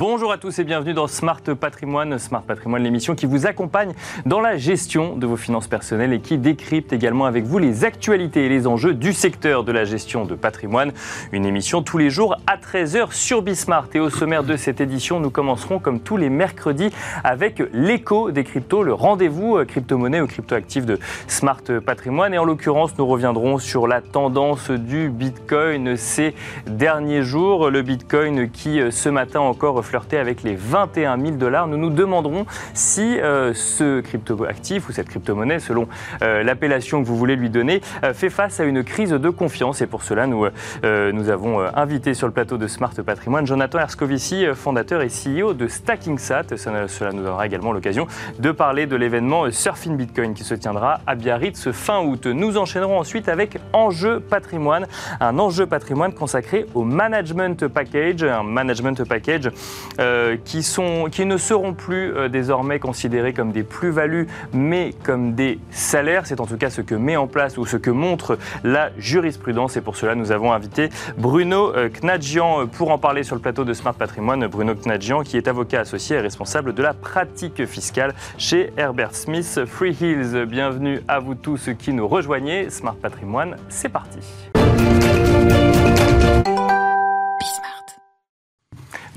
[0.00, 2.18] Bonjour à tous et bienvenue dans Smart Patrimoine.
[2.18, 3.92] Smart Patrimoine, l'émission qui vous accompagne
[4.24, 8.46] dans la gestion de vos finances personnelles et qui décrypte également avec vous les actualités
[8.46, 10.92] et les enjeux du secteur de la gestion de patrimoine.
[11.32, 13.88] Une émission tous les jours à 13h sur Bismart.
[13.92, 16.88] Et au sommaire de cette édition, nous commencerons comme tous les mercredis
[17.22, 20.98] avec l'écho des cryptos, le rendez-vous euh, crypto-monnaie ou crypto-actif de
[21.28, 22.32] Smart Patrimoine.
[22.32, 26.34] Et en l'occurrence, nous reviendrons sur la tendance du Bitcoin ces
[26.66, 27.68] derniers jours.
[27.68, 31.66] Le Bitcoin qui euh, ce matin encore flirter avec les 21 000 dollars.
[31.66, 35.88] Nous nous demanderons si euh, ce crypto-actif ou cette crypto-monnaie, selon
[36.22, 39.80] euh, l'appellation que vous voulez lui donner, euh, fait face à une crise de confiance.
[39.80, 40.46] Et pour cela, nous,
[40.84, 45.66] nous avons invité sur le plateau de Smart Patrimoine Jonathan Erscovici, fondateur et CEO de
[45.66, 46.56] StackingSat.
[46.56, 48.06] Cela, nous donnera également l'occasion
[48.38, 52.26] de parler de l'événement Surfing Bitcoin qui se tiendra à Biarritz fin août.
[52.26, 54.86] Nous enchaînerons ensuite avec Enjeu Patrimoine,
[55.20, 59.50] un enjeu patrimoine consacré au Management Package, un Management Package
[59.98, 65.34] euh, qui, sont, qui ne seront plus euh, désormais considérés comme des plus-values, mais comme
[65.34, 66.26] des salaires.
[66.26, 69.76] C'est en tout cas ce que met en place ou ce que montre la jurisprudence.
[69.76, 73.64] Et pour cela, nous avons invité Bruno euh, Knadjian pour en parler sur le plateau
[73.64, 74.46] de Smart Patrimoine.
[74.46, 79.60] Bruno Knadjian, qui est avocat associé et responsable de la pratique fiscale chez Herbert Smith
[79.66, 80.46] Free Hills.
[80.46, 82.70] Bienvenue à vous tous qui nous rejoignez.
[82.70, 84.18] Smart Patrimoine, c'est parti.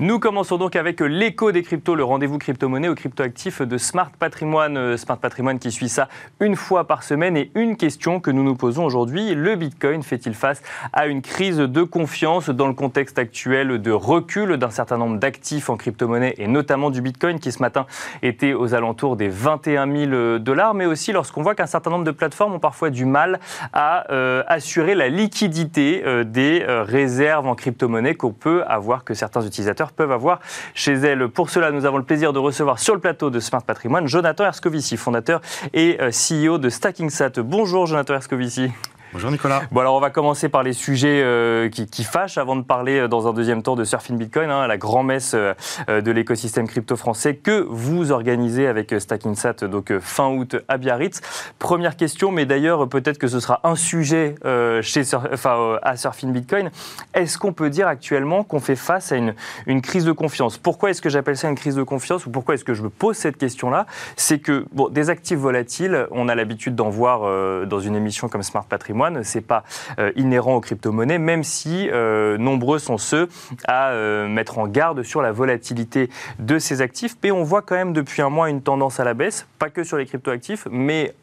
[0.00, 4.76] Nous commençons donc avec l'écho des cryptos, le rendez-vous crypto-monnaie ou crypto-actif de Smart Patrimoine.
[4.76, 6.08] Euh, Smart Patrimoine qui suit ça
[6.40, 7.36] une fois par semaine.
[7.36, 11.58] Et une question que nous nous posons aujourd'hui, le Bitcoin fait-il face à une crise
[11.58, 16.48] de confiance dans le contexte actuel de recul d'un certain nombre d'actifs en crypto-monnaie et
[16.48, 17.86] notamment du Bitcoin qui ce matin
[18.22, 22.10] était aux alentours des 21 000 dollars, mais aussi lorsqu'on voit qu'un certain nombre de
[22.10, 23.38] plateformes ont parfois du mal
[23.72, 29.42] à euh, assurer la liquidité euh, des réserves en crypto-monnaie qu'on peut avoir, que certains
[29.42, 30.40] utilisateurs peuvent avoir
[30.74, 31.28] chez elles.
[31.28, 34.44] Pour cela, nous avons le plaisir de recevoir sur le plateau de Smart Patrimoine Jonathan
[34.44, 35.40] Erscovici, fondateur
[35.72, 37.40] et euh, CEO de StackingSat.
[37.40, 38.70] Bonjour Jonathan Erscovici.
[39.14, 39.62] Bonjour Nicolas.
[39.70, 43.06] Bon alors on va commencer par les sujets euh, qui, fâchent avant de parler euh,
[43.06, 45.54] dans un deuxième temps de Surfing Bitcoin, hein, la grand-messe euh,
[46.00, 51.20] de l'écosystème crypto français que vous organisez avec StackingSat donc fin août à Biarritz.
[51.60, 54.34] Première question, mais d'ailleurs peut-être que ce sera un sujet
[54.82, 55.02] chez,
[55.82, 56.72] à Surfing Bitcoin.
[57.14, 59.36] Est-ce qu'on peut dire actuellement qu'on fait face à une,
[59.66, 60.58] une crise de confiance?
[60.58, 62.26] Pourquoi est-ce que j'appelle ça une crise de confiance?
[62.26, 63.86] Ou pourquoi est-ce que je me pose cette question-là?
[64.16, 68.42] C'est que bon, des actifs volatiles, on a l'habitude d'en voir dans une émission comme
[68.42, 69.64] Smart Patrimoine ce n'est pas
[69.98, 73.28] euh, inhérent aux crypto-monnaies, même si euh, nombreux sont ceux
[73.66, 77.16] à euh, mettre en garde sur la volatilité de ces actifs.
[77.22, 79.84] Mais on voit quand même depuis un mois une tendance à la baisse, pas que
[79.84, 81.14] sur les crypto-actifs, mais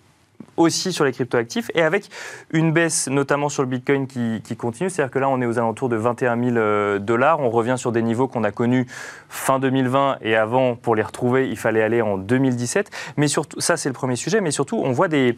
[0.58, 2.10] aussi sur les cryptoactifs et avec
[2.52, 4.90] une baisse notamment sur le Bitcoin qui, continue.
[4.90, 7.40] C'est-à-dire que là, on est aux alentours de 21 000 dollars.
[7.40, 8.86] On revient sur des niveaux qu'on a connus
[9.30, 12.90] fin 2020 et avant, pour les retrouver, il fallait aller en 2017.
[13.18, 14.42] Mais surtout, ça, c'est le premier sujet.
[14.42, 15.36] Mais surtout, on voit des,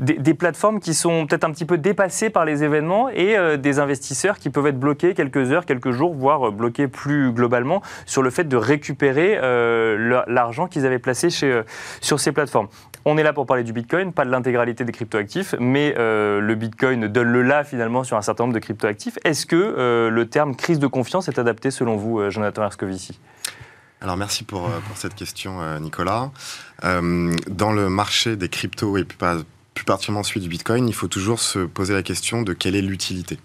[0.00, 3.78] des, plateformes qui sont peut-être un petit peu dépassées par les événements et euh, des
[3.78, 8.22] investisseurs qui peuvent être bloqués quelques heures, quelques jours, voire euh, bloqués plus globalement sur
[8.22, 12.68] le fait de récupérer euh, l'argent qu'ils avaient placé sur ces plateformes.
[13.04, 17.06] On est là pour parler du Bitcoin, pas de l'intégralité des cryptoactifs, mais le Bitcoin
[17.08, 19.18] donne le là finalement sur un certain nombre de cryptoactifs.
[19.24, 23.18] Est-ce que le terme crise de confiance est adapté selon vous, Jonathan Erscovici
[24.02, 26.30] alors merci pour, pour cette question Nicolas.
[26.82, 29.36] dans le marché des cryptos et pas
[29.74, 32.82] plus particulièrement celui du Bitcoin, il faut toujours se poser la question de quelle est
[32.82, 33.38] l'utilité.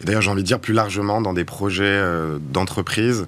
[0.00, 3.26] Et d'ailleurs, j'ai envie de dire plus largement dans des projets euh, d'entreprise,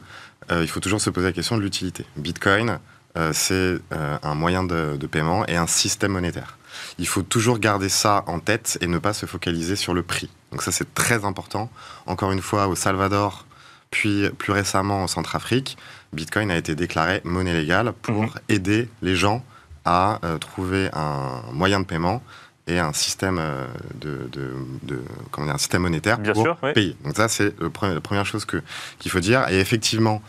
[0.51, 2.05] euh, il faut toujours se poser la question de l'utilité.
[2.17, 2.79] Bitcoin,
[3.19, 6.59] euh, c'est un moyen de, de, paiement et un système monétaire.
[6.99, 10.31] Il faut toujours garder ça en tête et ne pas se focaliser sur le prix.
[10.53, 11.71] Donc ça, c'est très important.
[12.07, 13.47] Encore une fois, au Salvador,
[13.91, 15.77] puis plus récemment en Centrafrique,
[16.13, 18.31] Bitcoin a été déclaré monnaie légale pour mmh.
[18.49, 19.45] aider les gens
[19.85, 22.23] à euh, trouver un moyen de paiement
[22.67, 26.97] et un système euh, de, de, comment dire, un système monétaire pour payer.
[27.05, 28.63] Donc ça, c'est la première chose que
[28.99, 29.49] qu'il faut dire.
[29.49, 30.23] Et effectivement,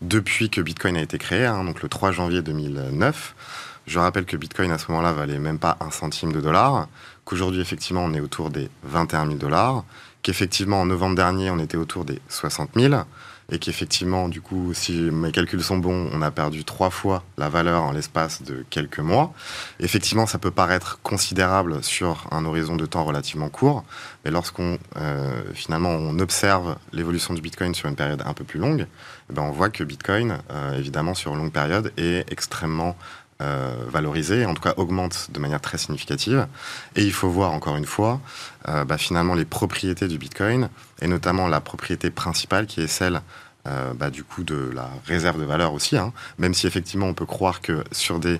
[0.00, 3.34] depuis que Bitcoin a été créé, hein, donc le 3 janvier 2009,
[3.86, 6.88] je rappelle que Bitcoin à ce moment-là valait même pas un centime de dollar,
[7.24, 9.84] qu'aujourd'hui effectivement on est autour des 21 000 dollars,
[10.22, 12.94] qu'effectivement en novembre dernier on était autour des 60 000
[13.50, 17.48] et qu'effectivement, du coup, si mes calculs sont bons, on a perdu trois fois la
[17.48, 19.32] valeur en l'espace de quelques mois.
[19.80, 23.84] Effectivement, ça peut paraître considérable sur un horizon de temps relativement court,
[24.24, 28.58] mais lorsqu'on euh, finalement on observe l'évolution du Bitcoin sur une période un peu plus
[28.58, 28.86] longue,
[29.30, 32.96] eh ben on voit que Bitcoin, euh, évidemment, sur une longue période, est extrêmement
[33.42, 36.46] euh, valorisé, en tout cas augmente de manière très significative.
[36.96, 38.20] Et il faut voir encore une fois,
[38.68, 40.68] euh, bah, finalement, les propriétés du Bitcoin,
[41.02, 43.20] et notamment la propriété principale qui est celle
[43.96, 46.12] bah, du coup de la réserve de valeur aussi, hein.
[46.36, 48.38] même si effectivement on peut croire que sur des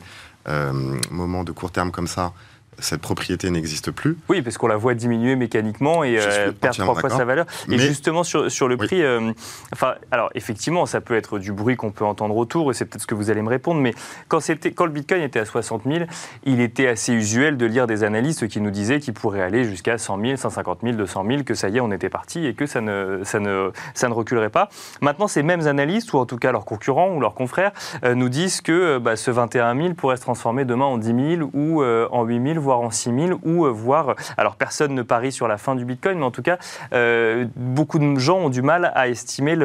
[1.11, 2.35] moments de court terme comme ça,
[2.78, 4.16] cette propriété n'existe plus.
[4.28, 7.46] Oui, parce qu'on la voit diminuer mécaniquement et euh, perdre trois fois sa valeur.
[7.70, 9.32] Et justement, sur, sur le prix, euh,
[9.72, 13.02] enfin, alors effectivement, ça peut être du bruit qu'on peut entendre autour, et c'est peut-être
[13.02, 13.94] ce que vous allez me répondre, mais
[14.28, 14.40] quand,
[14.74, 16.04] quand le Bitcoin était à 60 000,
[16.44, 19.98] il était assez usuel de lire des analystes qui nous disaient qu'il pourrait aller jusqu'à
[19.98, 22.66] 100 000, 150 000, 200 000, que ça y est, on était parti et que
[22.66, 24.68] ça ne, ça ne, ça ne reculerait pas.
[25.00, 27.72] Maintenant, ces mêmes analystes, ou en tout cas leurs concurrents ou leurs confrères,
[28.04, 31.50] euh, nous disent que bah, ce 21 000 pourrait se transformer demain en 10 000
[31.52, 35.31] ou en 8 000, voire en 6 000, ou euh, voire, alors personne ne parie
[35.31, 36.58] sur la fin du Bitcoin, mais en tout cas,
[36.93, 39.56] euh, beaucoup de gens ont du mal à estimer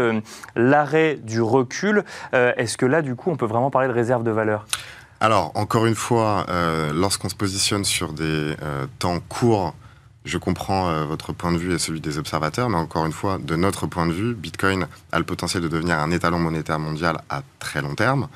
[0.56, 2.04] l'arrêt du recul.
[2.34, 4.68] Euh, est-ce que là, du coup, on peut vraiment parler de réserve de valeur?
[5.22, 6.46] Alors, encore une fois,
[6.94, 8.56] lorsqu'on se positionne sur des
[9.00, 9.74] temps courts,
[10.24, 13.58] je comprends votre point de vue et celui des observateurs, mais encore une fois, de
[13.58, 17.42] notre point de vue, Bitcoin a le potentiel de devenir un étalon monétaire mondial à
[17.60, 18.30] très long terme,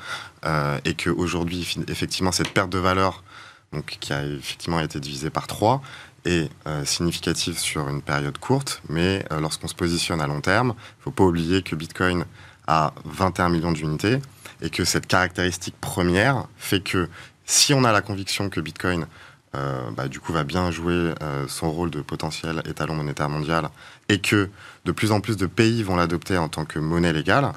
[0.84, 3.22] et qu'aujourd'hui, effectivement, cette perte de valeur
[3.74, 5.82] donc qui a effectivement été divisé par 3,
[6.24, 10.74] est euh, significative sur une période courte, mais euh, lorsqu'on se positionne à long terme,
[10.76, 12.24] il ne faut pas oublier que Bitcoin
[12.66, 14.20] a 21 millions d'unités
[14.62, 17.08] et que cette caractéristique première fait que
[17.44, 19.06] si on a la conviction que Bitcoin
[19.54, 21.12] euh, bah, du coup va bien jouer
[21.46, 23.68] son rôle de potentiel étalon monétaire mondial
[24.08, 24.48] et que
[24.86, 27.52] de plus en plus de pays vont l'adopter en tant que monnaie légale,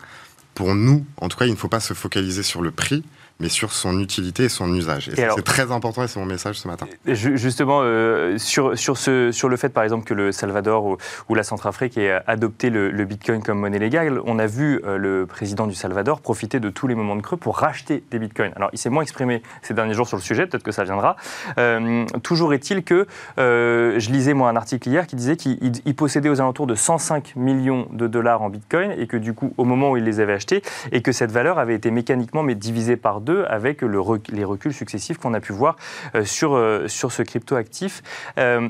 [0.57, 3.03] pour nous, en tout cas, il ne faut pas se focaliser sur le prix,
[3.39, 5.09] mais sur son utilité et son usage.
[5.09, 6.87] Et, c'est très important et c'est mon message ce matin.
[7.05, 10.97] Justement, euh, sur, sur, ce, sur le fait, par exemple, que le Salvador ou,
[11.29, 15.25] ou la Centrafrique ait adopté le, Bitcoin comme monnaie légale, on a vu euh, le
[15.25, 18.51] président du Salvador profiter de tous les moments de creux pour racheter des Bitcoins.
[18.55, 21.15] Alors, il s'est moins exprimé ces derniers jours sur le sujet, peut-être que ça viendra.
[21.57, 23.07] Euh, toujours est-il que
[23.37, 27.87] je lisais, moi, un article hier qui disait qu'il possédait aux alentours de 105 millions
[27.91, 30.61] de dollars en Bitcoin et que, du coup, au moment où il les avait achetés,
[30.91, 35.33] et que cette valeur avait été mécaniquement mais divisée par avec les reculs successifs qu'on
[35.33, 35.75] a pu voir
[36.15, 38.03] euh, sur, euh, sur ce crypto-actif.
[38.37, 38.67] Euh,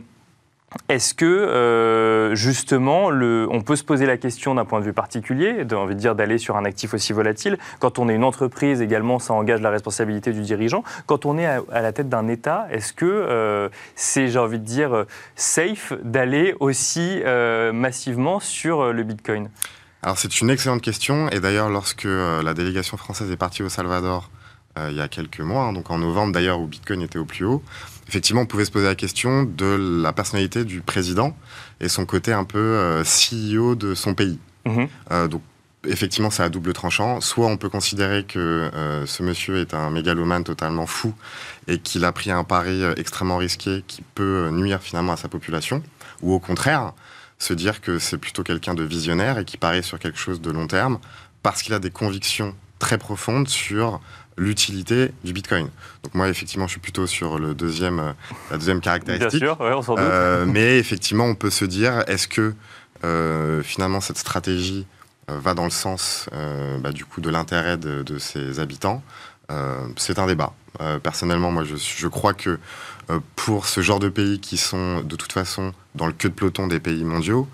[0.90, 5.96] est-ce que justement, on peut se poser la question d'un point de vue particulier, envie
[5.96, 9.34] de dire d'aller sur un actif aussi volatile Quand on est une entreprise également, ça
[9.34, 10.84] engage la responsabilité du dirigeant.
[11.06, 15.06] Quand on est à, la tête d'un État, est-ce que c'est, j'ai envie de dire,
[15.38, 17.22] safe d'aller aussi
[17.74, 19.50] massivement sur le Bitcoin?
[20.04, 21.30] Alors c'est une excellente question.
[21.30, 24.30] Et d'ailleurs, lorsque la délégation française est partie au Salvador
[24.90, 27.46] il y a quelques mois, hein, donc en novembre d'ailleurs où Bitcoin était au plus
[27.46, 27.64] haut,
[28.08, 31.36] effectivement on pouvait se poser la question de la personnalité du président
[31.80, 34.40] et son côté un peu euh, CEO de son pays.
[34.66, 34.88] Mhm.
[35.12, 35.42] Euh, donc
[35.86, 37.22] effectivement c'est à double tranchant.
[37.22, 38.70] Soit on peut considérer que
[39.06, 41.14] ce monsieur est un mégalomane totalement fou
[41.68, 45.82] et qu'il a pris un pari extrêmement risqué qui peut nuire finalement à sa population,
[46.22, 46.94] ou au contraire
[47.40, 50.52] se dire que c'est plutôt quelqu'un de visionnaire et qui parie sur quelque chose de
[50.52, 51.00] long terme
[51.44, 54.02] parce qu'il a des convictions très profondes sur
[54.38, 55.70] l'utilité du Bitcoin.
[56.04, 58.12] Donc moi, effectivement, je suis plutôt sur le deuxième, euh,
[58.52, 59.42] la deuxième caractéristique.
[59.42, 60.04] Bien sûr, on s'en doute.
[60.04, 62.54] Euh, mais effectivement, on peut se dire, est-ce que
[63.04, 64.86] euh, finalement cette stratégie
[65.28, 66.30] va dans le sens
[66.80, 69.04] bah, du coup de l'intérêt de, ses habitants?
[69.98, 70.54] C'est un débat.
[71.04, 72.60] personnellement, moi, je, je crois que
[73.36, 76.68] pour ce genre de pays qui sont de toute façon dans le queue de peloton
[76.68, 77.46] des pays mondiaux,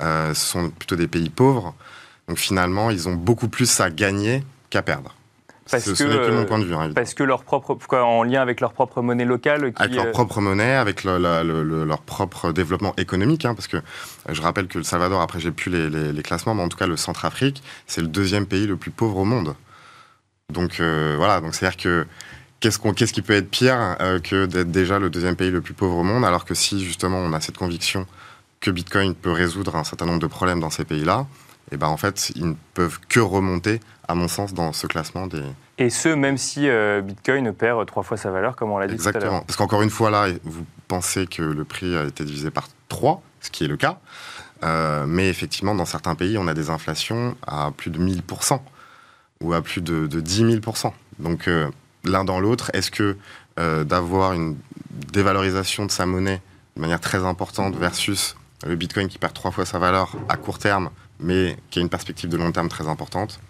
[0.00, 1.74] ce sont plutôt des pays pauvres.
[2.28, 5.14] Donc finalement, ils ont beaucoup plus à gagner qu'à perdre.
[5.70, 6.74] Parce ce, que, mon point de vue.
[6.74, 9.72] Hein, parce que leur propre, en lien avec leur propre monnaie locale.
[9.76, 13.44] avec leur euh, propre monnaie, avec leur propre développement économique.
[13.44, 13.80] Hein, parce que euh,
[14.30, 16.96] je rappelle que le Salvador, après j'ai plus les, classements, mais en tout cas le
[16.96, 19.54] Centrafrique, c'est le deuxième pays le plus pauvre au monde.
[20.50, 22.06] Donc euh, voilà, donc c'est-à-dire que
[22.60, 25.74] qu'est-ce, qu'on, qu'est-ce qui peut être pire que d'être déjà le deuxième pays le plus
[25.74, 28.06] pauvre au monde, alors que si justement on a cette conviction
[28.60, 31.26] que Bitcoin peut résoudre un certain nombre de problèmes dans ces pays-là,
[31.70, 34.86] et eh ben en fait, ils ne peuvent que remonter, à mon sens, dans ce
[34.86, 35.42] classement des.
[35.78, 38.94] Et ce, même si euh, Bitcoin perd trois fois sa valeur, comme on l'a dit
[38.94, 39.22] Exactement.
[39.22, 39.44] tout à l'heure.
[39.46, 43.22] Parce qu'encore une fois, là, vous pensez que le prix a été divisé par 3,
[43.40, 43.98] ce qui est le cas.
[44.64, 48.60] Euh, mais effectivement, dans certains pays, on a des inflations à plus de 1000%
[49.40, 50.92] ou à plus de, de 10 000%.
[51.20, 51.70] Donc, euh,
[52.04, 53.16] l'un dans l'autre, est-ce que
[53.56, 54.56] d'avoir une
[55.12, 56.40] dévalorisation de sa monnaie
[56.76, 58.34] de manière très importante versus
[58.66, 60.90] le Bitcoin qui perd trois fois sa valeur à court terme
[61.22, 63.40] mais qui a une perspective de long terme très importante.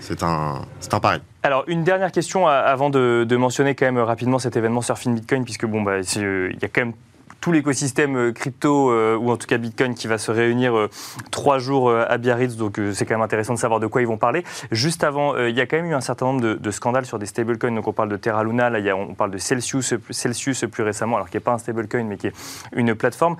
[0.00, 1.20] C'est un, c'est un pari.
[1.42, 5.66] Alors, une dernière question avant de, mentionner quand même rapidement cet événement Surfing Bitcoin, puisque
[5.66, 6.94] bon, bah, il y a quand même
[7.40, 10.88] tout l'écosystème crypto, ou en tout cas Bitcoin, qui va se réunir
[11.30, 12.56] trois jours à Biarritz.
[12.56, 14.44] Donc c'est quand même intéressant de savoir de quoi ils vont parler.
[14.70, 17.24] Juste avant, il y a quand même eu un certain nombre de, scandales sur des
[17.24, 17.74] stablecoins.
[17.74, 21.30] Donc on parle de Terra Luna, là, on parle de Celsius, Celsius plus récemment, alors
[21.30, 22.34] qui n'est pas un stablecoin, mais qui est
[22.74, 23.36] une plateforme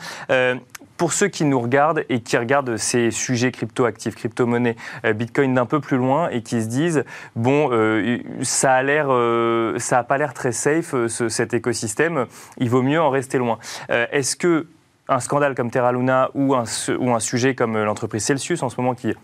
[1.01, 4.77] pour ceux qui nous regardent et qui regardent ces sujets crypto-actifs, crypto-monnaies,
[5.07, 7.05] euh, Bitcoin d'un peu plus loin et qui se disent
[7.37, 12.27] bon, euh, euh, ça a pas l'air très safe cet écosystème,
[12.59, 13.59] il vaut mieux en rester loin.
[13.89, 14.67] Est-ce que
[15.09, 16.65] un scandale comme Terra Luna ou un,
[16.99, 19.15] ou un sujet comme l'entreprise Celsius en ce moment qui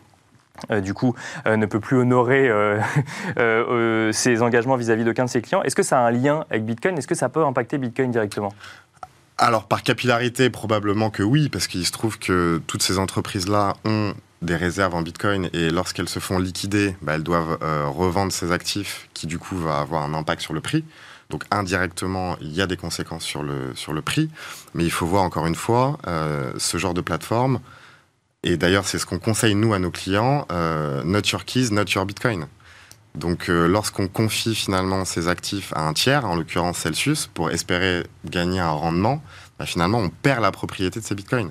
[0.70, 1.14] du coup,
[1.44, 2.50] ne peut plus honorer
[4.12, 5.62] ses engagements vis-à-vis d'aucun de ses clients.
[5.62, 6.96] Est-ce que ça a un lien avec Bitcoin?
[6.96, 8.54] Est-ce que ça peut impacter Bitcoin directement?
[9.38, 14.14] Alors par capillarité, probablement que oui, parce qu'il se trouve que toutes ces entreprises-là ont
[14.42, 18.52] des réserves en Bitcoin et lorsqu'elles se font liquider, bah, elles doivent euh, revendre ces
[18.52, 20.84] actifs qui du coup va avoir un impact sur le prix.
[21.30, 24.30] Donc indirectement, il y a des conséquences sur le, sur le prix,
[24.74, 27.60] mais il faut voir encore une fois euh, ce genre de plateforme.
[28.42, 31.86] Et d'ailleurs, c'est ce qu'on conseille nous à nos clients, euh, not your keys, not
[31.94, 32.46] your Bitcoin.
[33.16, 38.06] Donc euh, lorsqu'on confie finalement ces actifs à un tiers, en l'occurrence Celsius, pour espérer
[38.24, 39.22] gagner un rendement,
[39.58, 41.50] bah, finalement on perd la propriété de ces bitcoins.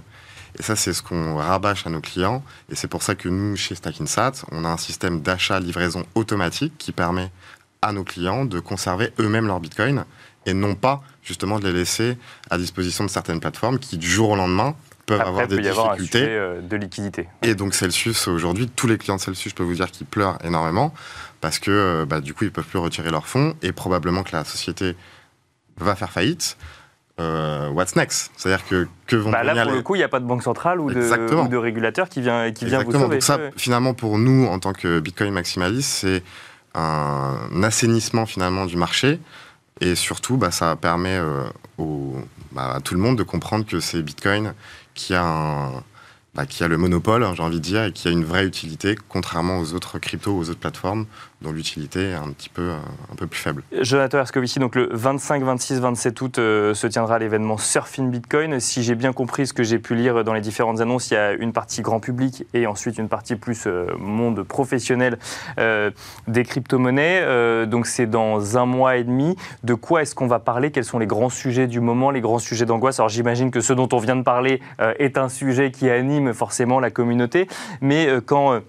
[0.57, 2.41] Et ça, c'est ce qu'on rabâche à nos clients.
[2.69, 6.93] Et c'est pour ça que nous, chez Stackinsat, on a un système d'achat-livraison automatique qui
[6.93, 7.29] permet
[7.81, 10.05] à nos clients de conserver eux-mêmes leurs bitcoins
[10.45, 12.17] et non pas justement de les laisser
[12.49, 16.25] à disposition de certaines plateformes qui, du jour au lendemain, peuvent avoir des difficultés.
[16.27, 17.27] Euh, de liquidité.
[17.43, 20.37] Et donc Celsius, aujourd'hui, tous les clients de Celsius, je peux vous dire qu'ils pleurent
[20.43, 20.93] énormément
[21.41, 24.35] parce que euh, bah, du coup, ils peuvent plus retirer leurs fonds et probablement que
[24.35, 24.95] la société
[25.77, 26.57] va faire faillite.
[27.19, 28.31] Euh, what's next?
[28.35, 30.43] C'est-à-dire que que vont bah Là, pour le coup, il n'y a pas de banque
[30.43, 33.07] centrale ou de, de régulateur qui vient, qui vient vous sauver.
[33.07, 36.23] Donc ça, finalement, pour nous, en tant que Bitcoin maximaliste, c'est
[36.73, 39.19] un assainissement finalement du marché.
[39.81, 41.43] Et surtout, bah, ça permet euh,
[42.51, 44.53] bah, à tout le monde de comprendre que c'est Bitcoin
[44.95, 45.83] qui a un,
[46.33, 48.45] bah, qui a le monopole, hein, j'ai envie de dire, et qui a une vraie
[48.45, 51.05] utilité, contrairement aux autres cryptos, aux autres plateformes,
[51.45, 53.63] dont l'utilité est un petit peu, euh, plus faible.
[53.81, 58.59] Jonathan Erskovici, donc le 25, 26, 27 août euh, se tiendra l'événement Surfing Bitcoin.
[58.59, 61.17] Si j'ai bien compris ce que j'ai pu lire dans les différentes annonces, il y
[61.17, 65.17] a une partie grand public et ensuite une partie plus euh, monde professionnel
[66.27, 67.65] des crypto-monnaies.
[67.67, 69.35] donc c'est dans un mois et demi.
[69.63, 70.71] De quoi est-ce qu'on va parler?
[70.71, 72.99] Quels sont les grands sujets du moment, les grands sujets d'angoisse?
[72.99, 76.79] Alors j'imagine que ce dont on vient de parler est un sujet qui anime forcément
[76.79, 77.47] la communauté,
[77.81, 78.61] mais quand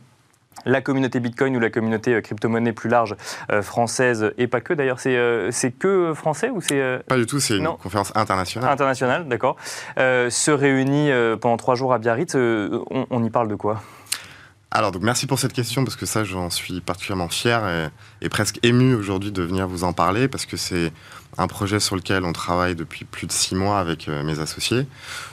[0.66, 3.16] la communauté Bitcoin ou la communauté euh, crypto-monnaie plus large
[3.50, 7.02] euh, française, et pas que d'ailleurs, c'est euh, que français ou c'est...
[7.06, 8.70] Pas du tout, c'est une conférence internationale.
[8.70, 9.56] Internationale, d'accord.
[9.96, 13.82] se réunit pendant trois jours à Biarritz, on, y parle de quoi?
[14.70, 18.58] Alors, donc, merci pour cette question, parce que ça, j'en suis particulièrement fier et, presque
[18.62, 20.92] ému aujourd'hui de venir vous en parler, parce que c'est
[21.38, 24.86] un projet sur lequel on travaille depuis plus de six mois avec mes associés.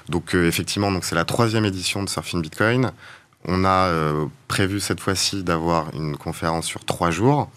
[0.10, 2.92] Donc, effectivement, donc c'est la troisième édition de Surfing Bitcoin.
[3.46, 7.50] On a euh, prévu cette fois-ci d'avoir une conférence sur trois jours.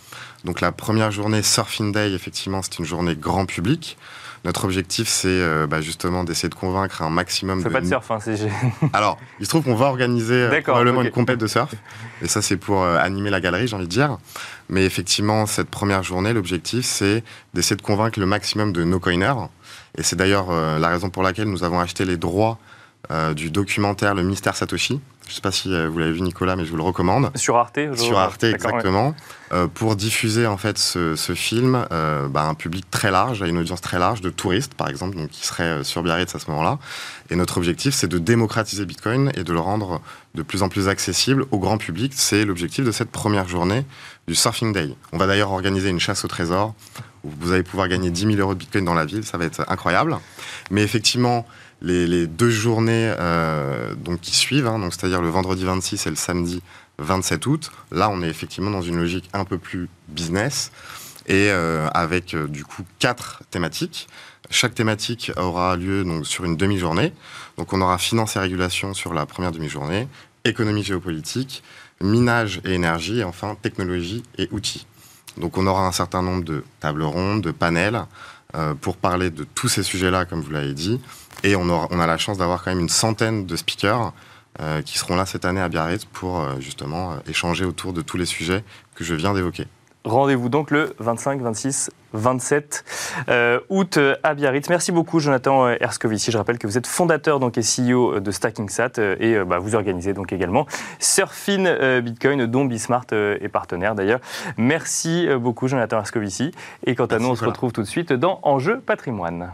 [0.44, 3.96] Donc la première journée, Surfing Day, effectivement, c'est une journée grand public.
[4.44, 7.68] Notre objectif, c'est euh, bah, justement d'essayer de convaincre un maximum de...
[7.68, 8.36] pas de surf, hein, c'est...
[8.92, 11.74] Alors, il se trouve qu'on va organiser euh, probablement une compète de surf.
[12.22, 14.18] Et ça, c'est pour animer la galerie, j'ai envie de dire.
[14.68, 17.24] Mais effectivement, cette première journée, l'objectif, c'est
[17.54, 19.34] d'essayer de convaincre le maximum de nos coiners.
[19.98, 22.58] Et c'est d'ailleurs la raison pour laquelle nous avons acheté les droits
[23.34, 26.54] du documentaire Le Mystère Satoshi, je ne sais pas si euh, vous l'avez vu, Nicolas,
[26.54, 27.32] mais je vous le recommande.
[27.34, 29.14] Sur Arte Sur Arte, exactement.
[29.52, 33.48] Euh, pour diffuser en fait ce, film euh, bah, à un public très large, à
[33.48, 36.48] une audience très large de touristes, par exemple, donc qui seraient sur Biarritz à ce
[36.50, 36.78] moment-là.
[37.30, 40.00] Et notre objectif, c'est de démocratiser Bitcoin et de le rendre
[40.34, 42.12] de plus en plus accessible au grand public.
[42.14, 43.84] C'est l'objectif de cette première journée
[44.28, 44.94] du Surfing Day.
[45.12, 46.74] On va d'ailleurs organiser une chasse au trésor
[47.24, 49.24] où vous allez pouvoir gagner 10 000 euros de Bitcoin dans la ville.
[49.24, 50.16] Ça va être incroyable.
[50.70, 51.46] Mais effectivement,
[51.82, 56.62] les, deux journées euh, donc, qui suivent, hein, c'est-à-dire le vendredi 26 et le samedi
[56.98, 60.72] 27 août, là on est effectivement dans une logique un peu plus business
[61.26, 64.08] et euh, avec euh, du coup quatre thématiques.
[64.48, 67.12] Chaque thématique aura lieu sur une demi-journée.
[67.58, 70.06] Donc on aura finance et régulation sur la première demi-journée,
[70.44, 71.64] économie géopolitique,
[72.00, 74.86] minage et énergie, et enfin technologie et outils.
[75.36, 78.02] Donc on aura un certain nombre de tables rondes, de panels
[78.80, 80.98] pour parler de tous ces sujets-là, comme vous l'avez dit,
[81.42, 84.12] et on, a la chance d'avoir quand même une centaine de speakers
[84.60, 88.00] euh, qui seront là cette année à Biarritz pour euh, justement euh, échanger autour de
[88.00, 88.64] tous les sujets
[88.94, 89.66] que je viens d'évoquer.
[90.06, 92.84] Rendez-vous donc le 25, 26, 27
[93.68, 94.68] août à Biarritz.
[94.68, 96.30] Merci beaucoup Jonathan Erskovici.
[96.30, 100.12] Je rappelle que vous êtes fondateur donc, et CEO de StackingSat et bah, vous organisez
[100.12, 100.66] donc également
[101.00, 104.20] Surfin Bitcoin dont Bismart est partenaire d'ailleurs.
[104.56, 106.52] Merci beaucoup Jonathan Erskovici.
[106.84, 109.50] Et quant à nous, on se retrouve tout de suite dans Enjeu patrimoine.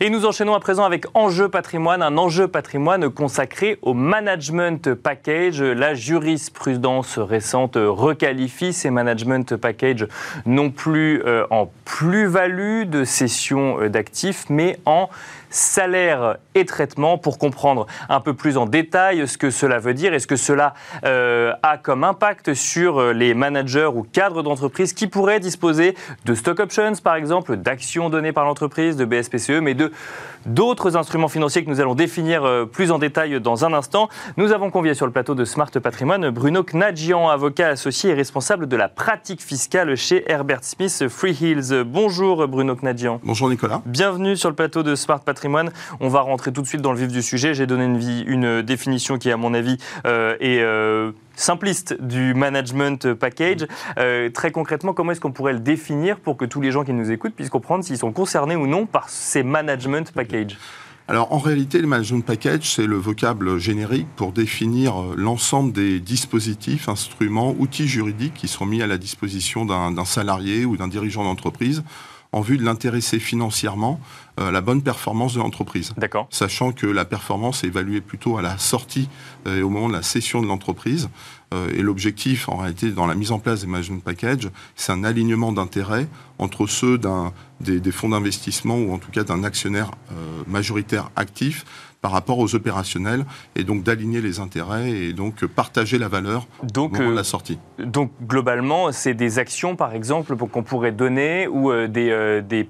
[0.00, 5.60] Et nous enchaînons à présent avec Enjeu patrimoine, un enjeu patrimoine consacré au management package.
[5.60, 10.06] La jurisprudence récente requalifie ces management packages
[10.46, 15.08] non plus euh, en plus-value de cession euh, d'actifs, mais en
[15.50, 20.12] salaire et traitement pour comprendre un peu plus en détail ce que cela veut dire
[20.12, 20.74] et ce que cela
[21.04, 26.60] euh, a comme impact sur les managers ou cadres d'entreprise qui pourraient disposer de stock
[26.60, 29.87] options par exemple, d'actions données par l'entreprise, de BSPCE, mais de
[30.46, 34.08] d'autres instruments financiers que nous allons définir euh, plus en détail dans un instant.
[34.36, 38.66] Nous avons convié sur le plateau de Smart Patrimoine Bruno Knadjian, avocat associé et responsable
[38.66, 41.84] de la pratique fiscale chez Herbert Smith Free Hills.
[41.84, 43.20] Bonjour Bruno Knadjian.
[43.22, 43.82] Bonjour Nicolas.
[43.86, 45.70] Bienvenue sur le plateau de Smart Patrimoine.
[46.00, 47.54] On va rentrer tout de suite dans le vif du sujet.
[47.54, 52.34] J'ai donné une, vie, une définition qui, à mon avis, euh, est euh, simpliste du
[52.34, 53.66] management package.
[53.98, 56.92] Euh, très concrètement, comment est-ce qu'on pourrait le définir pour que tous les gens qui
[56.92, 60.58] nous écoutent puissent comprendre s'ils sont concernés ou non par ces management packages
[61.10, 66.90] alors en réalité, le management package, c'est le vocable générique pour définir l'ensemble des dispositifs,
[66.90, 71.82] instruments, outils juridiques qui sont mis à la disposition d'un salarié ou d'un dirigeant d'entreprise
[72.32, 74.00] en vue de l'intéresser financièrement
[74.38, 75.94] euh, la bonne performance de l'entreprise.
[75.96, 76.28] D'accord.
[76.30, 79.08] Sachant que la performance est évaluée plutôt à la sortie
[79.46, 81.08] euh, et au moment de la cession de l'entreprise.
[81.54, 85.02] Euh, et l'objectif, en réalité, dans la mise en place des management packages, c'est un
[85.02, 86.06] alignement d'intérêts
[86.38, 89.90] entre ceux d'un, des, fonds d'investissement ou en tout cas d'un actionnaire
[90.46, 91.64] majoritaire actif
[92.00, 93.24] par rapport aux opérationnels
[93.56, 97.24] et donc d'aligner les intérêts et donc partager la valeur donc, au moment de la
[97.24, 97.58] sortie.
[97.78, 102.68] Donc globalement, c'est des actions par exemple qu'on pourrait donner ou des, des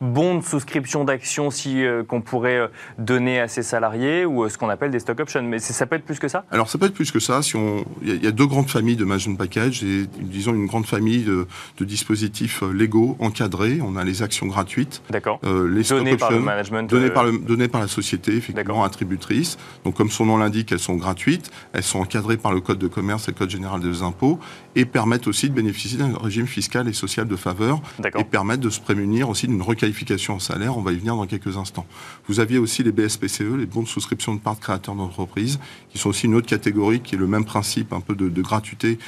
[0.00, 4.48] bons de souscription d'actions si, euh, qu'on pourrait euh, donner à ses salariés ou euh,
[4.48, 5.42] ce qu'on appelle des stock options.
[5.42, 6.44] Mais ça peut être plus que ça?
[6.50, 7.42] Alors ça peut être plus que ça.
[7.42, 7.84] Si on...
[8.02, 11.46] Il y, a deux grandes familles de management package et disons une grande famille de,
[11.84, 13.80] dispositifs légaux encadrés.
[13.82, 15.02] On a les actions gratuites.
[15.10, 15.40] D'accord.
[15.42, 16.90] les stock options, par le management.
[16.90, 19.58] Données, par le, données par la société, effectivement, attributrice.
[19.84, 21.50] Donc comme son nom l'indique, elles sont gratuites.
[21.72, 24.38] Elles sont encadrées par le Code de commerce et le Code général des impôts
[24.76, 27.80] et permettent aussi de bénéficier d'un régime fiscal et social de faveur
[28.18, 29.89] et permettent de se prémunir aussi d'une requalification
[30.28, 30.76] en salaire.
[30.76, 31.86] On va y venir dans quelques instants.
[32.28, 35.58] Vous aviez aussi les BSPCE, les bons de souscription de part de créateurs d'entreprise,
[35.90, 38.98] qui sont aussi une autre catégorie qui est le même principe un peu de, gratuité.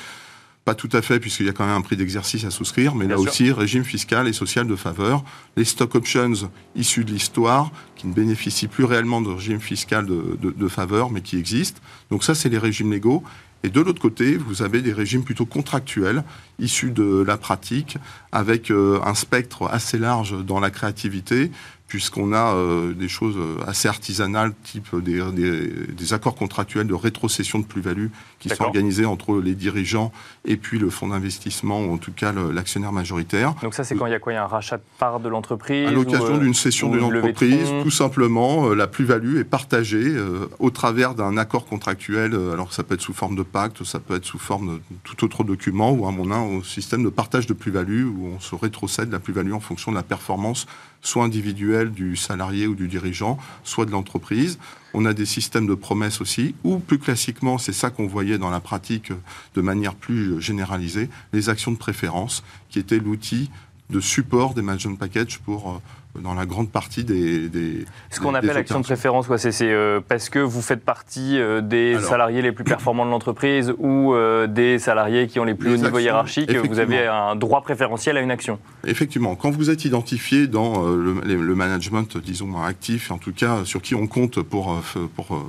[0.64, 3.08] Pas tout à fait, puisqu'il y a quand même un prix d'exercice à souscrire, mais
[3.08, 5.24] là aussi, régime fiscal et social de faveur.
[5.56, 6.32] Les stock options
[6.76, 11.20] issus de l'histoire, qui ne bénéficient plus réellement de régime fiscal de, de faveur, mais
[11.20, 11.80] qui existent.
[12.10, 13.24] Donc ça, c'est les régimes légaux.
[13.64, 16.24] Et de l'autre côté, vous avez des régimes plutôt contractuels,
[16.58, 17.96] issus de la pratique,
[18.32, 21.50] avec euh, un spectre assez large dans la créativité,
[21.86, 28.08] puisqu'on a euh, des choses assez artisanales, type des, accords contractuels de rétrocession de plus-value
[28.42, 30.10] qui sont organisés entre les dirigeants
[30.44, 33.54] et puis le fonds d'investissement, ou en tout cas l'actionnaire majoritaire.
[33.62, 34.32] Donc ça, c'est quand il y a quoi?
[34.32, 37.68] Il y a un rachat de part de l'entreprise À l'occasion d'une cession d'une entreprise,
[37.82, 42.34] tout simplement, euh, la plus-value est partagée euh, au travers d'un accord contractuel.
[42.34, 45.24] alors ça peut être sous forme de pacte, ça peut être sous forme de tout
[45.24, 49.12] autre document, ou à mon un système de partage de plus-value, où on se rétrocède
[49.12, 50.66] la plus-value en fonction de la performance
[51.02, 54.58] soit individuelle du salarié ou du dirigeant, soit de l'entreprise.
[54.94, 58.50] On a des systèmes de promesses aussi, ou plus classiquement, c'est ça qu'on voyait dans
[58.50, 59.12] la pratique
[59.54, 63.50] de manière plus généralisée, les actions de préférence, qui étaient l'outil
[63.90, 65.78] de support des management packages pour euh,
[66.20, 67.84] dans la grande partie des.
[68.10, 71.60] Ce qu'on appelle action de préférence, quoi, c'est euh, parce que vous faites partie euh,
[71.60, 75.72] des salariés les plus performants de l'entreprise ou euh, des salariés qui ont les plus
[75.72, 78.58] hauts niveaux hiérarchiques, vous avez un droit préférentiel à une action.
[78.84, 83.94] Effectivement, quand vous êtes identifié dans le, management, disons, actif, en tout cas sur qui
[83.94, 84.82] on compte pour,
[85.16, 85.44] pour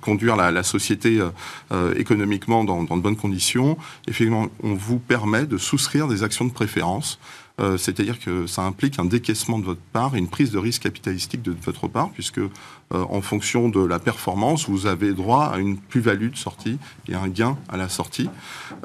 [0.00, 1.20] conduire la, société
[1.96, 3.76] économiquement dans, dans de bonnes conditions,
[4.08, 7.18] effectivement, on vous permet de souscrire des actions de préférence
[7.60, 10.82] euh, c'est-à-dire que ça implique un décaissement de votre part et une prise de risque
[10.82, 12.40] capitalistique de votre part, puisque
[12.92, 16.78] en fonction de la performance, vous avez droit à une plus-value de sortie
[17.08, 18.28] et un gain à la sortie.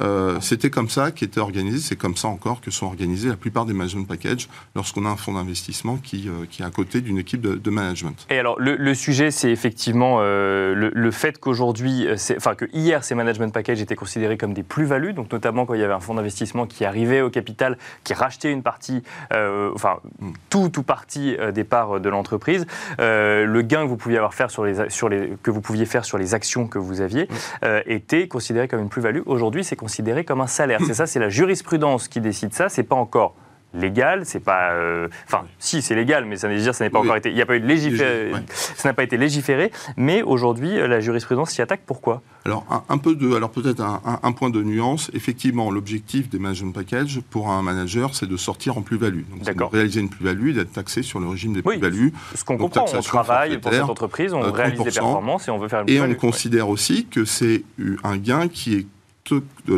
[0.01, 3.65] Euh, c'était comme ça qu'était organisé, c'est comme ça encore que sont organisés la plupart
[3.65, 7.17] des management packages lorsqu'on a un fonds d'investissement qui, euh, qui est à côté d'une
[7.17, 8.25] équipe de, management.
[8.29, 13.81] Et alors, le, sujet, c'est effectivement le, fait qu'aujourd'hui, enfin que hier, ces management packages
[13.81, 16.85] étaient considérés comme des plus-values, donc notamment quand il y avait un fonds d'investissement qui
[16.85, 20.31] arrivait au capital, qui rachetait une partie, enfin mm.
[20.49, 22.65] tout ou partie des parts de l'entreprise.
[22.99, 26.05] le gain que vous pouviez avoir faire sur les, sur les, que vous pouviez faire
[26.05, 27.27] sur les actions que vous aviez
[27.63, 29.21] euh, était considéré comme une plus-value.
[29.25, 30.79] Aujourd'hui, c'est considéré comme un salaire.
[30.87, 32.69] C'est ça, c'est la jurisprudence qui décide ça.
[32.69, 33.35] C'est pas encore
[33.77, 36.99] légal, c'est pas, euh, enfin, si c'est légal, mais ça veut dire ça n'a pas
[36.99, 40.21] encore été, il n'y a pas eu de légiféré, ça n'a pas été légiféré, mais
[40.21, 41.81] aujourd'hui la jurisprudence s'y attaque.
[41.85, 42.21] Pourquoi?
[42.45, 45.11] Alors un, peu de, alors peut-être un, point de nuance.
[45.13, 49.23] Effectivement, l'objectif des management packages pour un manager, c'est de sortir en plus-value.
[49.29, 52.13] Donc de réaliser une plus-value d'être taxé sur le régime des plus-values.
[52.35, 55.67] Ce qu'on comprend, on travaille pour cette entreprise, on réalise des performances et on veut
[55.67, 57.63] faire une Et on considère aussi que c'est
[58.03, 58.85] un gain qui est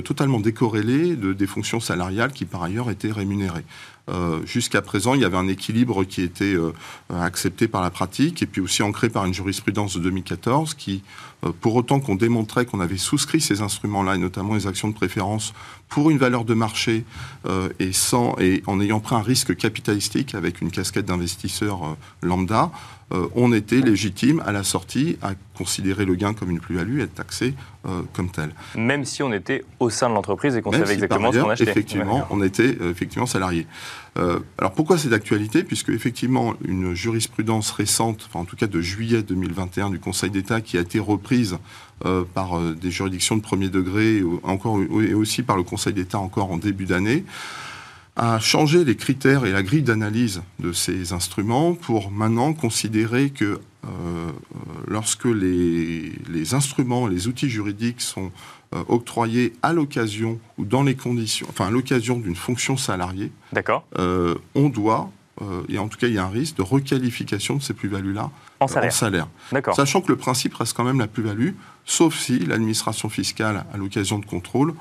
[0.04, 3.66] totalement décorrélé de, des fonctions salariales qui par ailleurs étaient rémunérées.
[4.10, 6.72] Euh, jusqu'à présent, il y avait un équilibre qui était euh,
[7.14, 11.04] accepté par la pratique et puis aussi ancré par une jurisprudence de 2014 qui,
[11.46, 14.94] euh, pour autant qu'on démontrait qu'on avait souscrit ces instruments-là, et notamment les actions de
[14.94, 15.54] préférence,
[15.90, 17.04] pour une valeur de marché
[17.80, 22.72] et, sans, et en ayant pris un risque capitalistique avec une casquette d'investisseurs lambda,
[23.36, 27.16] on était légitime à la sortie à considérer le gain comme une plus-value et être
[27.16, 27.54] taxé
[28.14, 28.52] comme tel.
[28.76, 31.70] Même si on était au sein de l'entreprise et qu'on savait exactement ce qu'on achetait.
[31.70, 33.66] Effectivement, on était effectivement salarié.
[34.18, 38.82] Euh, alors pourquoi c'est d'actualité Puisque effectivement une jurisprudence récente, enfin en tout cas de
[38.82, 41.58] juillet 2021 du Conseil d'État, qui a été reprise
[42.06, 46.20] euh, par euh, des juridictions de premier degré encore, et aussi par le Conseil d'État
[46.20, 47.24] encore en début d'année,
[48.20, 53.60] a changé les critères et la grille d'analyse de ces instruments pour maintenant considérer que
[54.88, 58.32] lorsque les, les, instruments, les outils juridiques sont
[58.76, 63.84] euh, octroyés à l'occasion ou dans les conditions, enfin à l'occasion d'une fonction salariée, D'accord.
[63.98, 65.10] Euh, on doit,
[65.42, 68.30] euh, et en tout cas il y a un risque de requalification de ces plus-values-là
[68.60, 68.94] en salaire.
[68.94, 69.28] salaire.
[69.52, 69.76] D'accord.
[69.76, 71.54] Sachant que le principe reste quand même la plus-value,
[71.84, 74.76] sauf si l'administration fiscale, à l'occasion de contrôle,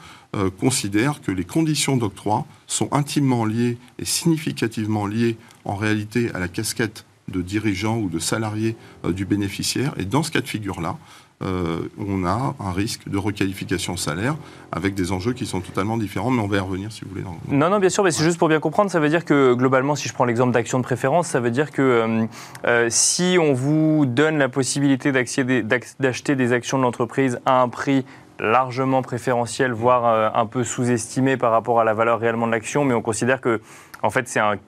[0.60, 6.48] considère que les conditions d'octroi sont intimement liées et significativement liées en réalité à la
[6.48, 9.94] casquette de dirigeant ou de salarié du bénéficiaire.
[9.98, 10.96] Et dans ce cas de figure-là,
[11.40, 14.34] euh, on a un risque de requalification salaire
[14.72, 17.22] avec des enjeux qui sont totalement différents, mais on va y revenir si vous voulez.
[17.48, 19.94] Non, non, bien sûr, mais c'est juste pour bien comprendre, ça veut dire que globalement,
[19.94, 22.26] si je prends l'exemple d'action de préférence, ça veut dire que euh,
[22.66, 28.04] euh, si on vous donne la possibilité d'acheter des actions de l'entreprise à un prix
[28.40, 32.94] largement préférentiel, voire un peu sous-estimé par rapport à la valeur réellement de l'action, mais
[32.94, 33.60] on considère que
[34.02, 34.58] en fait c'est un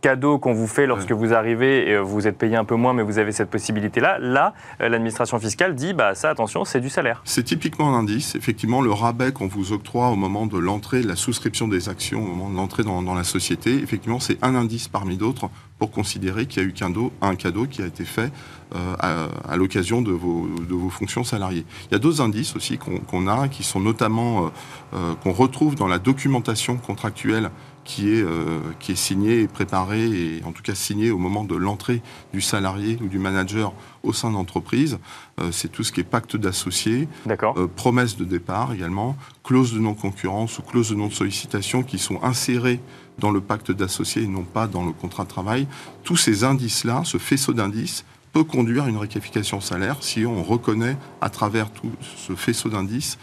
[0.00, 3.02] cadeau qu'on vous fait lorsque vous arrivez et vous êtes payé un peu moins, mais
[3.02, 4.18] vous avez cette possibilité-là.
[4.18, 7.22] Là, euh, l'administration fiscale dit, bah ça, attention, c'est du salaire.
[7.24, 8.34] C'est typiquement un indice.
[8.34, 12.22] Effectivement, le rabais qu'on vous octroie au moment de l'entrée, de la souscription des actions,
[12.22, 16.44] au moment de l'entrée dans, la société, effectivement, c'est un indice parmi d'autres pour considérer
[16.46, 16.74] qu'il y a eu
[17.22, 18.30] un cadeau qui a été fait
[18.74, 21.64] euh, à, l'occasion de vos, de vos, fonctions salariées.
[21.86, 24.52] Il y a d'autres indices aussi qu'on a, qui sont notamment,
[24.94, 27.50] euh, qu'on retrouve dans la documentation contractuelle
[27.90, 31.44] qui est, euh, qui est signé et préparé, et en tout cas signé au moment
[31.44, 34.98] de l'entrée du salarié ou du manager au sein de l'entreprise.
[35.40, 39.80] Euh, c'est tout ce qui est pacte d'associés, euh, promesse de départ également, clause de
[39.80, 42.80] non-concurrence ou clause de non-sollicitation qui sont insérées
[43.20, 45.66] dans le pacte d'associés et non pas dans le contrat de travail.
[46.02, 50.96] Tous ces indices-là, ce faisceau d'indices, peut conduire à une réqualification salaire si on reconnaît
[51.20, 53.18] à travers tout ce faisceau d'indices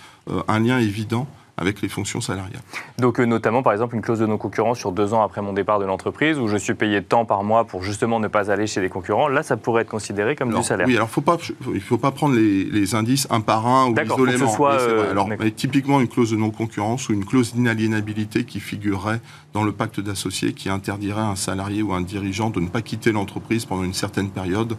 [0.50, 2.62] un lien évident avec les fonctions salariales.
[3.00, 5.80] Donc euh, notamment par exemple une clause de non-concurrence sur deux ans après mon départ
[5.80, 8.80] de l'entreprise où je suis payé tant par mois pour justement ne pas aller chez
[8.80, 10.88] les concurrents, là ça pourrait être considéré comme du salaire.
[10.88, 13.96] Oui, alors faut pas, il ne faut pas prendre les, indices un par un ou
[14.00, 14.48] isolément.
[14.48, 19.20] Soit, euh, alors, typiquement une clause de non-concurrence ou une clause d'inaliénabilité qui figurerait
[19.58, 22.84] dans le pacte d'associés qui interdirait à un salarié ou un dirigeant de ne pas
[22.84, 24.78] quitter l'entreprise pendant une certaine période,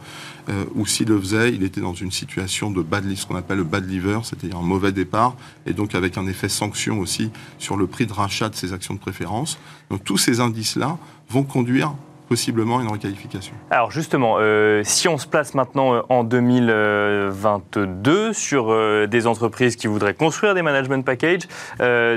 [0.48, 3.56] euh, ou s'il le faisait, il était dans une situation de bad, ce qu'on appelle
[3.58, 5.34] le bad liver, c'est-à-dire un mauvais départ,
[5.66, 8.94] et donc avec un effet sans aussi sur le prix de rachat de ces actions
[8.94, 9.58] de préférence.
[9.90, 10.96] Donc tous ces indices-là
[11.28, 11.92] vont conduire
[12.28, 13.54] possiblement une requalification.
[13.70, 19.76] Alors justement, euh, si on se place maintenant euh, en 2022 sur euh, des entreprises
[19.76, 21.48] qui voudraient construire des management packages,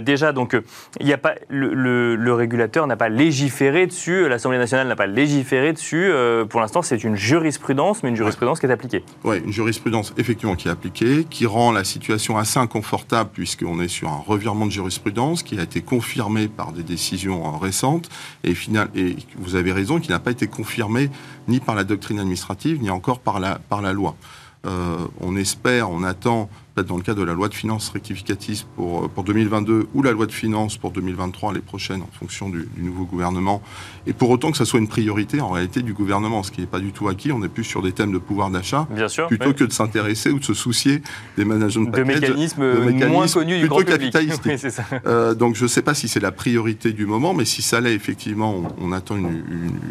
[0.02, 0.58] déjà donc
[1.00, 5.08] il n'y a pas le, le, régulateur n'a pas légiféré dessus, l'Assemblée nationale n'a pas
[5.08, 6.12] légiféré dessus.
[6.50, 9.04] pour l'instant, c'est une jurisprudence, mais une jurisprudence qui est appliquée.
[9.24, 13.88] Oui, une jurisprudence effectivement qui est appliquée, qui rend la situation assez inconfortable puisqu'on est
[13.88, 18.10] sur un revirement de jurisprudence qui a été confirmé par des décisions récentes
[18.44, 21.10] et final et vous avez raison qui n'a pas été confirmé
[21.48, 24.16] ni par la doctrine administrative, ni encore par la, loi.
[24.66, 28.64] Euh, on espère, on attend peut-être dans le cadre de la loi de finances rectificative
[28.76, 32.68] pour, pour 2022 ou la loi de finances pour 2023, les prochaines, en fonction du,
[32.78, 33.62] nouveau gouvernement.
[34.08, 36.68] Et pour autant que ça soit une priorité en réalité du gouvernement, ce qui n'est
[36.68, 37.32] pas du tout acquis.
[37.32, 38.88] On est plus sur des thèmes de pouvoir d'achat,
[39.28, 41.02] plutôt que de s'intéresser ou de se soucier
[41.38, 44.16] des management de mécanismes, moins connus du grand public.
[45.06, 47.82] euh, donc je ne sais pas si c'est la priorité du moment, mais si ça
[47.82, 49.44] l'est effectivement, on, attend une,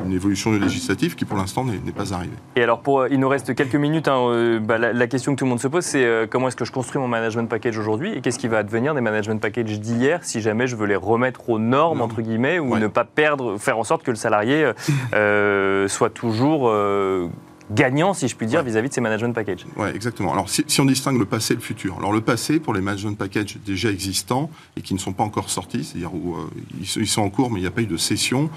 [0.05, 2.33] une, évolution législative qui pour l'instant n'est pas arrivée.
[2.57, 4.09] Et alors, pour, il nous reste quelques minutes.
[4.09, 6.57] Hein, euh, bah, la, question que tout le monde se pose, c'est euh, comment est-ce
[6.57, 9.41] que je je construis mon management package aujourd'hui et qu'est-ce qui va advenir des management
[9.41, 13.03] packages d'hier si jamais je veux les remettre aux normes, entre guillemets, ou ne pas
[13.03, 14.71] perdre, faire en sorte que le salarié
[15.13, 17.27] euh, soit toujours euh,
[17.73, 19.67] gagnant, si je puis dire, vis-à-vis de ces management packages?
[19.77, 20.33] Oui, exactement.
[20.33, 21.97] Alors, si, on distingue le passé et le futur.
[21.99, 25.51] Alors, le passé, pour les management packages déjà existants et qui ne sont pas encore
[25.51, 27.97] sortis, c'est-à-dire où euh, ils, sont en cours, mais il n'y a pas eu de
[27.97, 28.49] session,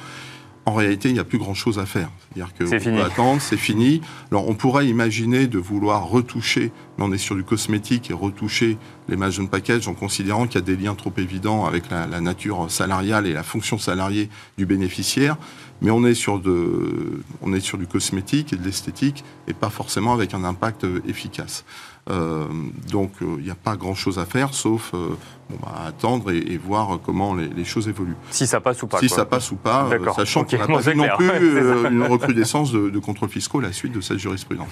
[0.66, 2.10] en réalité, il n'y a plus grand-chose à faire.
[2.34, 4.02] C'est-à-dire que on peut attendre, c'est fini.
[4.32, 8.78] Alors, on pourrait imaginer de vouloir retoucher, mais on est sur du cosmétique, et retoucher
[9.10, 12.72] les management packages en considérant qu'il y a des liens trop évidents avec la, nature
[12.72, 15.36] salariale et la fonction salariée du bénéficiaire.
[15.82, 19.70] Mais on est sur, de, on est sur du cosmétique et de l'esthétique, et pas
[19.70, 21.66] forcément avec un impact efficace.
[22.10, 22.48] Euh,
[22.92, 25.12] donc euh, il n'y a pas grand-chose à faire, sauf euh,
[25.50, 28.18] bon, bah, attendre et, voir comment les, choses évoluent.
[28.30, 29.00] Si ça passe ou pas.
[29.00, 31.30] Si ça passe ou pas, sachant qu'on n'a pas vu non plus
[31.92, 34.68] une recrudescence de, de contrôles fiscaux à la suite de cette jurisprudence.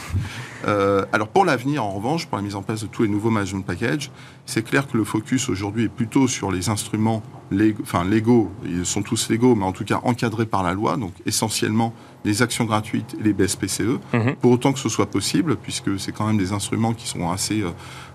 [0.66, 3.62] alors pour l'avenir, en revanche, pour la mise en place de tous les nouveaux management
[3.66, 4.12] packages,
[4.46, 8.86] c'est clair que le focus aujourd'hui est plutôt sur les instruments légaux, enfin légaux, ils
[8.86, 12.66] sont tous légaux, mais en tout cas encadrés par la loi, donc essentiellement les actions
[12.66, 14.36] gratuites et les BSPCE, mhm.
[14.40, 17.62] pour autant que ce soit possible, puisque c'est quand même des instruments qui sont assez
[17.62, 17.72] euh,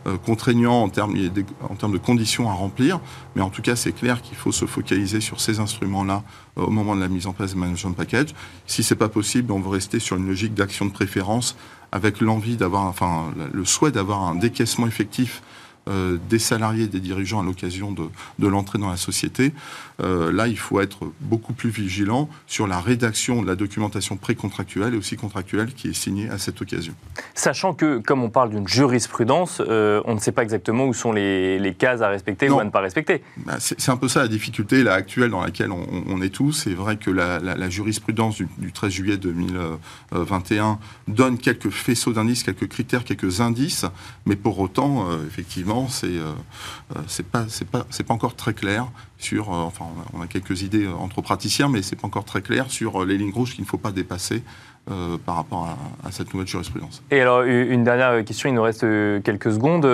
[0.07, 1.17] euh, contraignants en termes,
[1.69, 3.01] en termes de conditions à remplir.
[3.35, 6.23] Mais en tout cas, c'est clair qu'il faut se focaliser sur ces instruments-là
[6.59, 8.29] euh, au moment de la mise en place des management package.
[8.67, 11.57] Si c'est pas possible, on veut rester sur une logique d'action de préférence
[11.93, 15.43] avec l'envie d'avoir, enfin, le souhait d'avoir un décaissement effectif
[15.89, 19.53] euh, des salariés, des dirigeants à l'occasion de, l'entrée dans la société.
[20.03, 24.95] Euh, là, il faut être beaucoup plus vigilant sur la rédaction de la documentation précontractuelle
[24.95, 26.93] et aussi contractuelle qui est signée à cette occasion.
[27.35, 31.13] Sachant que, comme on parle d'une jurisprudence, euh, on ne sait pas exactement où sont
[31.13, 33.23] les, cases à respecter ou à ne pas respecter.
[33.37, 36.53] Bah, c'est un peu ça la difficulté là, actuelle dans laquelle on, est tous.
[36.53, 42.69] C'est vrai que la, jurisprudence du, du, 13 juillet 2021 donne quelques faisceaux d'indices, quelques
[42.69, 43.85] critères, quelques indices,
[44.25, 46.33] mais pour autant, effectivement, c'est euh,
[46.95, 49.53] euh, c'est pas c'est pas c'est pas encore très clair sur.
[49.53, 53.05] Euh, enfin, on a, quelques idées entre praticiens, mais c'est pas encore très clair sur
[53.05, 54.43] les lignes rouges qu'il ne faut pas dépasser.
[55.25, 57.03] par rapport à, cette nouvelle jurisprudence.
[57.11, 58.87] Et alors, une dernière question, il nous reste
[59.25, 59.85] quelques secondes.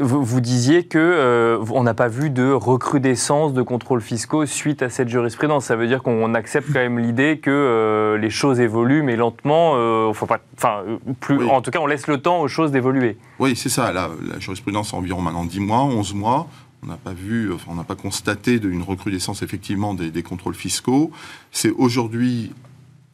[0.00, 4.90] Vous, disiez que euh, on n'a pas vu de recrudescence de contrôles fiscaux suite à
[4.90, 5.64] cette jurisprudence.
[5.64, 9.72] Ça veut dire qu'on accepte quand même l'idée que euh, les choses évoluent, mais lentement.
[9.76, 10.82] Euh, faut pas, enfin,
[11.20, 11.42] plus.
[11.48, 13.16] En tout cas, on laisse le temps aux choses d'évoluer.
[13.38, 13.90] Oui, c'est ça.
[13.92, 16.48] La, jurisprudence environ maintenant 10 mois, 11 mois.
[16.82, 20.54] On n'a pas vu, enfin, on n'a pas constaté d'une recrudescence effectivement des, des contrôles
[20.54, 21.10] fiscaux.
[21.50, 22.52] C'est aujourd'hui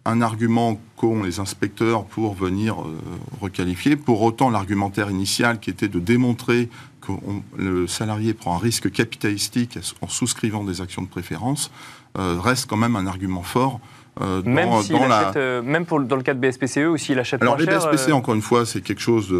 [0.05, 3.01] un argument qu'ont les inspecteurs pour venir euh,
[3.41, 3.97] requalifier.
[3.97, 6.69] Pour autant, l'argumentaire initial qui était de démontrer
[7.01, 7.13] que
[7.57, 11.71] le salarié prend un risque capitalistique en souscrivant des actions de préférence
[12.19, 13.81] euh, reste quand même un argument fort
[14.21, 14.69] euh, même,
[15.37, 18.13] euh, même pour, dans le cas de BSPCE ou s'il achète Alors les BSPCE, euh,
[18.13, 19.35] encore une fois, c'est quelque chose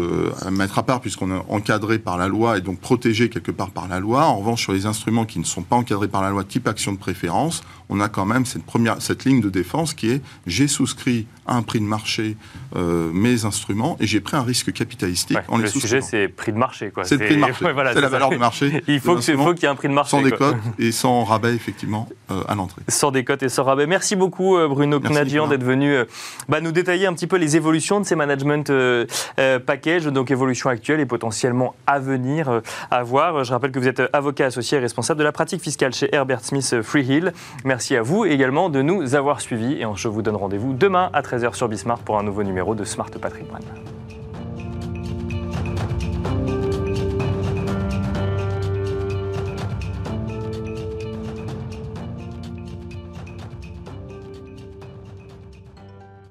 [0.45, 3.69] à mettre à part puisqu'on est encadré par la loi et donc protégé quelque part
[3.69, 4.25] par la loi.
[4.25, 6.91] En revanche, sur les instruments qui ne sont pas encadrés par la loi, type action
[6.91, 10.67] de préférence, on a quand même cette, première, cette ligne de défense qui est j'ai
[10.67, 12.35] souscrit à un prix de marché
[12.75, 16.91] mes instruments et j'ai pris un risque capitalistique en Le sujet, c'est prix de marché.
[17.03, 17.65] C'est le prix de marché.
[17.93, 18.83] c'est la valeur du marché.
[18.87, 20.11] Il faut qu'il y ait un prix de marché.
[20.11, 22.09] Sans décote et sans rabais, effectivement,
[22.47, 22.81] à l'entrée.
[22.89, 23.87] Sans décote et sans rabais.
[23.87, 24.57] Merci beaucoup.
[24.67, 26.05] Bruno Knadjian d'être venu euh,
[26.49, 29.05] bah, nous détailler un petit peu les évolutions de ces management euh,
[29.39, 33.43] euh, packages, donc évolution actuelle et potentiellement à venir à voir.
[33.43, 36.43] Je rappelle que vous êtes avocat associé et responsable de la pratique fiscale chez Herbert
[36.43, 37.33] Smith Freehill.
[37.63, 41.21] Merci à vous également de nous avoir suivis et je vous donne rendez-vous demain à
[41.21, 43.63] 13h sur Bismart pour un nouveau numéro de Smart Patrimoine.